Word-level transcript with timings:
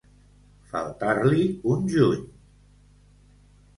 Faltar-li 0.71 1.43
un 1.75 1.85
juny. 1.93 2.25